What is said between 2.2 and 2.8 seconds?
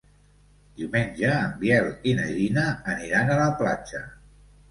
Gina